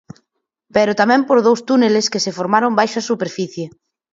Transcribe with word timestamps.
Pero 0.75 0.97
tamén 1.01 1.21
por 1.27 1.39
dous 1.47 1.61
túneles 1.69 2.09
que 2.11 2.23
se 2.25 2.35
formaron 2.37 2.77
baixo 2.79 2.97
a 2.99 3.07
superficie. 3.11 3.65